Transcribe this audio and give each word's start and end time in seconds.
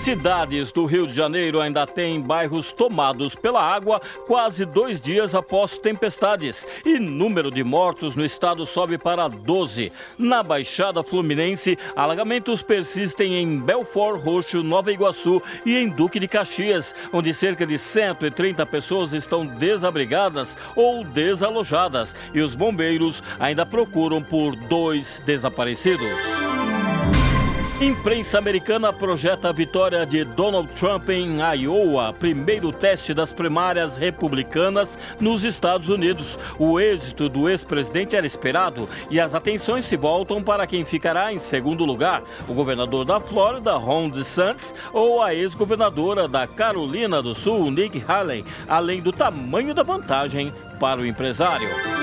Cidades 0.00 0.72
do 0.72 0.86
Rio 0.86 1.06
de 1.06 1.14
Janeiro 1.14 1.60
ainda 1.60 1.86
têm 1.86 2.22
bairros 2.22 2.72
tomados 2.72 3.34
pela 3.34 3.62
água 3.62 4.00
quase 4.26 4.64
dois 4.64 4.98
dias 4.98 5.34
após 5.34 5.76
tempestades. 5.76 6.66
E 6.86 6.98
número 6.98 7.50
de 7.50 7.62
mortos 7.62 8.16
no 8.16 8.24
estado 8.24 8.64
sobe 8.64 8.96
para 8.96 9.28
12. 9.28 9.92
Na 10.18 10.42
Baixada 10.42 11.02
Fluminense, 11.02 11.78
alagamentos 11.94 12.62
persistem 12.62 13.34
em 13.34 13.58
Belfort 13.58 14.22
Roxo, 14.22 14.62
Nova 14.62 14.90
Iguaçu 14.90 15.42
e 15.66 15.76
em 15.76 15.90
Duque 15.90 16.18
de 16.18 16.26
Caxias, 16.26 16.94
onde 17.12 17.34
cerca 17.34 17.66
de 17.66 17.76
130 17.76 18.64
pessoas 18.64 19.12
estão 19.12 19.44
desabrigadas 19.44 20.56
ou 20.74 21.04
desalojadas. 21.04 22.14
E 22.32 22.40
os 22.40 22.54
bombeiros 22.54 23.22
ainda 23.38 23.66
procuram 23.66 24.22
por 24.22 24.56
dois 24.56 25.20
desaparecidos. 25.26 26.39
Imprensa 27.80 28.36
americana 28.36 28.92
projeta 28.92 29.48
a 29.48 29.52
vitória 29.52 30.04
de 30.04 30.22
Donald 30.22 30.68
Trump 30.74 31.08
em 31.08 31.38
Iowa, 31.40 32.12
primeiro 32.12 32.70
teste 32.72 33.14
das 33.14 33.32
primárias 33.32 33.96
republicanas 33.96 34.98
nos 35.18 35.44
Estados 35.44 35.88
Unidos. 35.88 36.38
O 36.58 36.78
êxito 36.78 37.26
do 37.26 37.48
ex-presidente 37.48 38.14
era 38.14 38.26
esperado 38.26 38.86
e 39.08 39.18
as 39.18 39.34
atenções 39.34 39.86
se 39.86 39.96
voltam 39.96 40.42
para 40.42 40.66
quem 40.66 40.84
ficará 40.84 41.32
em 41.32 41.38
segundo 41.38 41.86
lugar: 41.86 42.22
o 42.46 42.52
governador 42.52 43.06
da 43.06 43.18
Flórida, 43.18 43.74
Ron 43.78 44.10
DeSantis, 44.10 44.74
ou 44.92 45.22
a 45.22 45.34
ex-governadora 45.34 46.28
da 46.28 46.46
Carolina 46.46 47.22
do 47.22 47.34
Sul, 47.34 47.70
Nick 47.70 48.04
Haley, 48.06 48.44
além 48.68 49.00
do 49.00 49.10
tamanho 49.10 49.72
da 49.72 49.82
vantagem 49.82 50.52
para 50.78 51.00
o 51.00 51.06
empresário. 51.06 51.99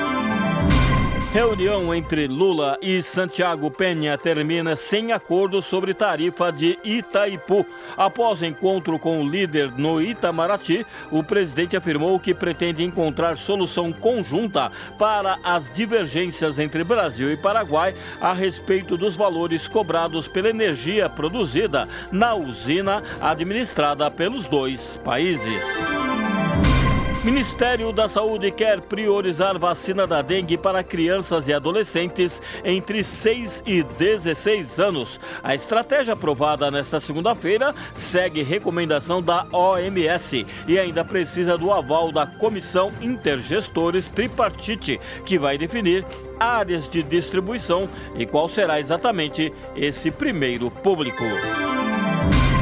Reunião 1.37 1.93
entre 1.93 2.25
Lula 2.25 2.79
e 2.81 2.99
Santiago 2.99 3.69
Penha 3.69 4.17
termina 4.17 4.75
sem 4.75 5.11
acordo 5.11 5.61
sobre 5.61 5.93
tarifa 5.93 6.51
de 6.51 6.79
Itaipu. 6.83 7.63
Após 7.95 8.41
encontro 8.41 8.97
com 8.97 9.21
o 9.21 9.29
líder 9.29 9.71
no 9.77 10.01
Itamaraty, 10.01 10.83
o 11.11 11.21
presidente 11.21 11.77
afirmou 11.77 12.19
que 12.19 12.33
pretende 12.33 12.83
encontrar 12.83 13.37
solução 13.37 13.93
conjunta 13.93 14.71
para 14.97 15.37
as 15.43 15.71
divergências 15.75 16.57
entre 16.57 16.83
Brasil 16.83 17.31
e 17.31 17.37
Paraguai 17.37 17.93
a 18.19 18.33
respeito 18.33 18.97
dos 18.97 19.15
valores 19.15 19.67
cobrados 19.67 20.27
pela 20.27 20.49
energia 20.49 21.07
produzida 21.07 21.87
na 22.11 22.33
usina 22.33 23.03
administrada 23.21 24.09
pelos 24.09 24.47
dois 24.47 24.81
países. 25.05 25.96
Ministério 27.27 27.91
da 27.91 28.07
Saúde 28.07 28.49
quer 28.51 28.79
priorizar 28.79 29.59
vacina 29.59 30.07
da 30.07 30.21
dengue 30.21 30.57
para 30.57 30.81
crianças 30.81 31.45
e 31.45 31.51
adolescentes 31.51 32.41
entre 32.63 33.03
6 33.03 33.63
e 33.65 33.83
16 33.83 34.79
anos. 34.79 35.19
A 35.43 35.53
estratégia 35.53 36.13
aprovada 36.13 36.71
nesta 36.71 37.01
segunda-feira 37.01 37.75
segue 37.93 38.43
recomendação 38.43 39.21
da 39.21 39.45
OMS 39.51 40.47
e 40.69 40.79
ainda 40.79 41.03
precisa 41.03 41.57
do 41.57 41.73
aval 41.73 42.13
da 42.13 42.25
Comissão 42.25 42.93
Intergestores 43.01 44.07
Tripartite, 44.07 44.97
que 45.25 45.37
vai 45.37 45.57
definir 45.57 46.05
áreas 46.39 46.87
de 46.87 47.03
distribuição 47.03 47.89
e 48.17 48.25
qual 48.25 48.47
será 48.47 48.79
exatamente 48.79 49.51
esse 49.75 50.09
primeiro 50.11 50.71
público. 50.71 51.25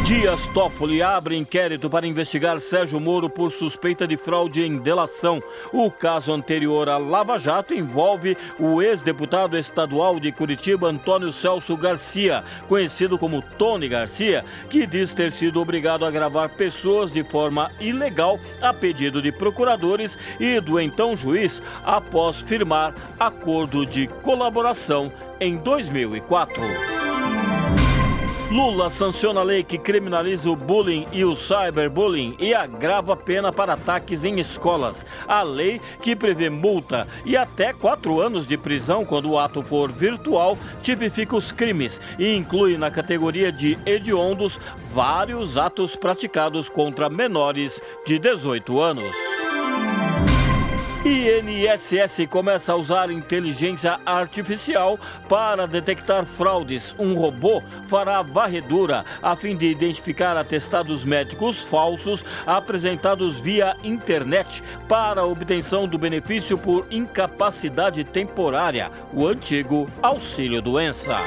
Dias 0.06 0.46
Toffoli 0.54 1.02
abre 1.02 1.36
inquérito 1.36 1.90
para 1.90 2.06
investigar 2.06 2.62
Sérgio 2.62 3.00
Moro 3.00 3.28
por 3.28 3.52
suspeita 3.52 4.08
de 4.08 4.16
fraude 4.16 4.62
em 4.62 4.78
delação. 4.78 5.42
O 5.74 5.90
caso 5.90 6.32
anterior 6.32 6.88
à 6.88 7.00
Lava 7.00 7.40
Jato 7.40 7.74
envolve 7.74 8.38
o 8.60 8.84
ex-deputado 8.84 9.58
estadual 9.58 10.20
de 10.20 10.32
Curitiba, 10.32 10.90
Antônio 10.90 11.34
Celso 11.34 11.76
Garcia, 11.76 12.44
conhecido 12.68 13.18
como 13.18 13.42
Tony 13.58 13.88
Garcia, 13.90 14.46
que 14.70 14.86
diz 14.86 15.12
ter 15.12 15.32
sido 15.32 15.60
obrigado 15.60 16.06
a 16.06 16.12
gravar 16.12 16.50
pessoas 16.50 17.12
de 17.12 17.24
forma 17.24 17.72
ilegal 17.80 18.40
a 18.62 18.72
pedido 18.72 19.24
de 19.24 19.32
procuradores 19.32 20.16
e 20.40 20.60
do 20.60 20.80
então 20.80 21.18
juiz 21.18 21.60
após 21.84 22.42
firmar 22.42 22.94
acordo 23.20 23.84
de 23.88 24.06
colaboração 24.22 25.12
em 25.40 25.58
2004. 25.58 26.95
Lula 28.56 28.90
sanciona 28.90 29.42
a 29.42 29.44
lei 29.44 29.66
que 29.66 29.78
criminaliza 29.78 30.50
o 30.50 30.56
bullying 30.56 31.06
e 31.12 31.26
o 31.26 31.36
cyberbullying 31.36 32.38
e 32.40 32.54
agrava 32.54 33.12
a 33.12 33.18
pena 33.18 33.52
para 33.52 33.74
ataques 33.74 34.24
em 34.24 34.40
escolas. 34.40 35.06
A 35.28 35.44
lei 35.44 35.82
que 36.02 36.16
prevê 36.16 36.50
multa 36.50 37.06
e 37.26 37.36
até 37.36 37.74
quatro 37.74 38.22
anos 38.22 38.48
de 38.48 38.58
prisão 38.58 39.04
quando 39.04 39.30
o 39.30 39.38
ato 39.38 39.62
for 39.62 39.92
virtual 39.92 40.58
tipifica 40.82 41.36
os 41.36 41.52
crimes 41.52 42.00
e 42.18 42.34
inclui 42.34 42.78
na 42.78 42.90
categoria 42.90 43.52
de 43.52 43.78
hediondos 43.86 44.58
vários 44.94 45.58
atos 45.58 45.94
praticados 45.98 46.70
contra 46.70 47.10
menores 47.10 47.82
de 48.08 48.18
18 48.18 48.80
anos. 48.80 49.25
INSS 51.06 52.26
começa 52.28 52.74
a 52.74 52.76
usar 52.76 53.12
inteligência 53.12 54.00
artificial 54.04 55.00
para 55.30 55.68
detectar 55.68 56.26
fraudes. 56.26 56.96
Um 56.98 57.14
robô 57.14 57.62
fará 57.88 58.24
varredura 58.24 59.06
a 59.22 59.36
fim 59.36 59.56
de 59.56 59.68
identificar 59.68 60.36
atestados 60.36 61.04
médicos 61.04 61.60
falsos 61.64 62.26
apresentados 62.48 63.40
via 63.40 63.78
internet 63.84 64.64
para 64.88 65.24
obtenção 65.24 65.88
do 65.88 66.00
benefício 66.00 66.58
por 66.58 66.88
incapacidade 66.90 68.04
temporária, 68.04 68.92
o 69.14 69.28
antigo 69.28 69.88
auxílio 70.02 70.60
doença. 70.60 71.18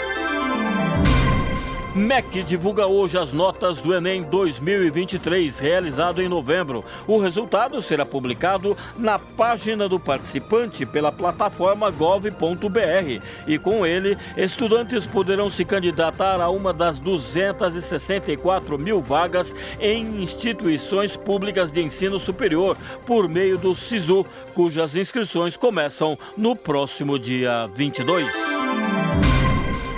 MEC 1.95 2.43
divulga 2.43 2.87
hoje 2.87 3.17
as 3.17 3.33
notas 3.33 3.81
do 3.81 3.95
Enem 3.95 4.23
2023, 4.23 5.59
realizado 5.59 6.21
em 6.21 6.29
novembro. 6.29 6.85
O 7.07 7.19
resultado 7.19 7.81
será 7.81 8.05
publicado 8.05 8.77
na 8.97 9.19
página 9.19 9.89
do 9.89 9.99
participante 9.99 10.85
pela 10.85 11.11
plataforma 11.11 11.91
gov.br 11.91 13.25
e 13.47 13.59
com 13.59 13.87
ele, 13.87 14.19
estudantes 14.37 15.07
poderão 15.07 15.51
se 15.51 15.65
candidatar 15.65 16.41
a 16.41 16.51
uma 16.51 16.73
das 16.73 16.99
264 16.99 18.79
mil 18.79 19.01
vagas 19.01 19.55
em 19.81 20.23
instituições 20.23 21.17
públicas 21.17 21.73
de 21.73 21.83
ensino 21.83 22.19
superior 22.19 22.77
por 23.07 23.29
meio 23.29 23.57
do 23.57 23.75
SISU, 23.75 24.25
cujas 24.55 24.95
inscrições 24.95 25.57
começam 25.57 26.17
no 26.37 26.55
próximo 26.55 27.19
dia 27.19 27.67
22. 27.75 28.27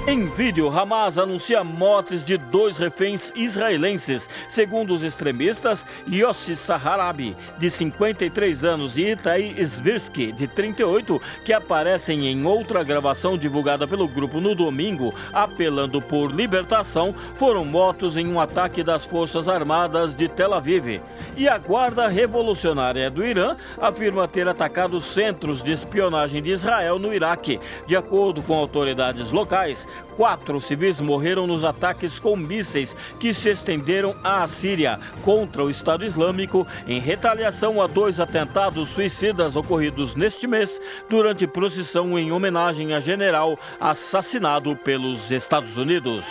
Em 0.07 0.25
vídeo, 0.25 0.71
Hamas 0.71 1.19
anuncia 1.19 1.63
mortes 1.63 2.25
de 2.25 2.39
dois 2.39 2.79
reféns 2.79 3.31
israelenses. 3.37 4.27
Segundo 4.49 4.95
os 4.95 5.03
extremistas, 5.03 5.85
Yossi 6.11 6.57
Saharabi, 6.57 7.37
de 7.59 7.69
53 7.69 8.65
anos, 8.65 8.97
e 8.97 9.11
Itai 9.11 9.55
Svirsky, 9.59 10.33
de 10.33 10.49
38, 10.49 11.21
que 11.45 11.53
aparecem 11.53 12.27
em 12.29 12.47
outra 12.47 12.83
gravação 12.83 13.37
divulgada 13.37 13.87
pelo 13.87 14.09
grupo 14.09 14.41
no 14.41 14.55
domingo, 14.55 15.15
apelando 15.35 16.01
por 16.01 16.31
libertação, 16.33 17.15
foram 17.35 17.65
mortos 17.67 18.17
em 18.17 18.27
um 18.27 18.41
ataque 18.41 18.83
das 18.83 19.05
Forças 19.05 19.49
Armadas 19.49 20.15
de 20.15 20.29
Tel 20.29 20.55
Aviv. 20.55 20.99
E 21.37 21.49
a 21.49 21.59
Guarda 21.59 22.09
Revolucionária 22.09 23.11
do 23.11 23.25
Irã 23.25 23.57
afirma 23.81 24.27
ter 24.27 24.49
atacado 24.49 25.01
centros 25.01 25.63
de 25.63 25.73
espionagem 25.73 26.43
de 26.43 26.51
Israel 26.51 26.99
no 26.99 27.15
Iraque. 27.15 27.61
De 27.87 27.97
acordo 27.97 28.43
com 28.43 28.55
autoridades 28.55 29.31
locais, 29.31 29.87
Quatro 30.17 30.61
civis 30.61 31.01
morreram 31.01 31.47
nos 31.47 31.65
ataques 31.65 32.19
com 32.19 32.37
mísseis 32.37 32.95
que 33.19 33.33
se 33.33 33.49
estenderam 33.49 34.15
à 34.23 34.47
Síria 34.47 34.99
contra 35.25 35.65
o 35.65 35.71
Estado 35.71 36.05
Islâmico 36.05 36.67
em 36.87 37.01
retaliação 37.01 37.81
a 37.81 37.87
dois 37.87 38.21
atentados 38.21 38.91
suicidas 38.91 39.57
ocorridos 39.57 40.15
neste 40.15 40.47
mês 40.47 40.81
durante 41.09 41.47
procissão 41.47 42.19
em 42.19 42.33
homenagem 42.33 42.93
a 42.95 43.01
general 43.01 43.59
assassinado 43.81 44.77
pelos 44.77 45.31
Estados 45.31 45.77
Unidos. 45.77 46.25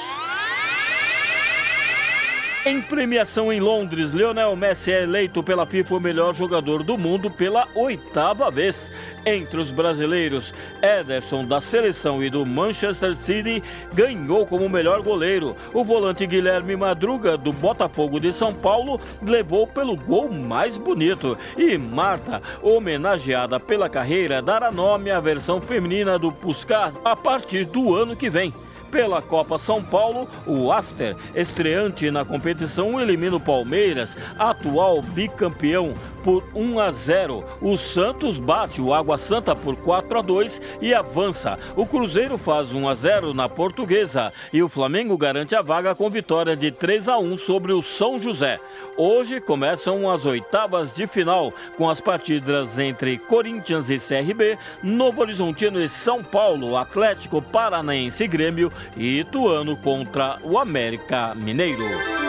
Em 2.65 2.81
premiação 2.81 3.53
em 3.53 3.61
Londres, 3.61 4.11
Lionel 4.11 4.53
Messi 4.53 4.91
é 4.91 5.03
eleito 5.03 5.41
pela 5.41 5.65
FIFA 5.65 5.95
o 5.95 5.99
melhor 5.99 6.35
jogador 6.35 6.83
do 6.83 6.97
mundo 6.97 7.31
pela 7.31 7.65
oitava 7.73 8.51
vez. 8.51 8.91
Entre 9.25 9.61
os 9.61 9.71
brasileiros, 9.71 10.53
Ederson 10.81 11.45
da 11.45 11.61
seleção 11.61 12.21
e 12.21 12.29
do 12.29 12.45
Manchester 12.45 13.15
City 13.15 13.63
ganhou 13.93 14.45
como 14.45 14.67
melhor 14.67 15.01
goleiro. 15.01 15.55
O 15.73 15.85
volante 15.85 16.27
Guilherme 16.27 16.75
Madruga 16.75 17.37
do 17.37 17.53
Botafogo 17.53 18.19
de 18.19 18.33
São 18.33 18.53
Paulo 18.53 18.99
levou 19.21 19.65
pelo 19.65 19.95
gol 19.95 20.29
mais 20.29 20.75
bonito. 20.75 21.37
E 21.57 21.77
Marta, 21.77 22.41
homenageada 22.61 23.57
pela 23.57 23.89
carreira, 23.89 24.41
dará 24.41 24.69
nome 24.69 25.09
à 25.09 25.21
versão 25.21 25.61
feminina 25.61 26.19
do 26.19 26.29
Puskas 26.29 26.99
a 27.05 27.15
partir 27.15 27.65
do 27.65 27.95
ano 27.95 28.17
que 28.17 28.29
vem. 28.29 28.53
Pela 28.91 29.21
Copa 29.21 29.59
São 29.59 29.83
Paulo, 29.83 30.27
o 30.45 30.71
Aster, 30.71 31.15
estreante 31.35 32.09
na 32.09 32.25
competição, 32.25 32.99
elimina 32.99 33.35
o 33.35 33.39
Palmeiras, 33.39 34.09
atual 34.37 35.01
bicampeão 35.01 35.93
por 36.23 36.43
1 36.53 36.79
a 36.79 36.91
0. 36.91 37.43
O 37.61 37.77
Santos 37.77 38.37
bate 38.37 38.81
o 38.81 38.93
Água 38.93 39.17
Santa 39.17 39.55
por 39.55 39.75
4 39.75 40.19
a 40.19 40.21
2 40.21 40.61
e 40.81 40.93
avança. 40.93 41.57
O 41.75 41.85
Cruzeiro 41.85 42.37
faz 42.37 42.73
1 42.73 42.87
a 42.87 42.93
0 42.93 43.33
na 43.33 43.49
Portuguesa 43.49 44.31
e 44.53 44.61
o 44.61 44.69
Flamengo 44.69 45.17
garante 45.17 45.55
a 45.55 45.61
vaga 45.61 45.95
com 45.95 46.09
vitória 46.09 46.55
de 46.55 46.71
3 46.71 47.07
a 47.07 47.17
1 47.17 47.37
sobre 47.37 47.73
o 47.73 47.81
São 47.81 48.21
José. 48.21 48.59
Hoje 48.97 49.39
começam 49.39 50.09
as 50.11 50.25
oitavas 50.25 50.93
de 50.93 51.07
final 51.07 51.53
com 51.77 51.89
as 51.89 52.01
partidas 52.01 52.77
entre 52.77 53.17
Corinthians 53.17 53.89
e 53.89 53.97
CRB, 53.97 54.57
Novo 54.83 55.21
Horizontino 55.21 55.81
e 55.81 55.87
São 55.87 56.23
Paulo, 56.23 56.75
Atlético 56.77 57.41
Paranaense 57.41 58.23
e 58.23 58.27
Grêmio 58.27 58.71
e 58.97 59.19
Ituano 59.19 59.77
contra 59.77 60.37
o 60.43 60.57
América 60.57 61.33
Mineiro. 61.35 62.28